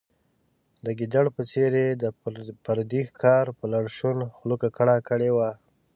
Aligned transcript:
د 0.85 0.87
ګیدړ 0.99 1.25
په 1.35 1.41
څېر 1.51 1.71
یې 1.81 1.89
د 2.01 2.03
پردي 2.63 3.01
ښکار 3.09 3.45
په 3.59 3.65
لړشونو 3.73 4.23
خوله 4.35 4.55
ککړه 4.63 4.97
کړې 5.09 5.29
وه. 5.35 5.49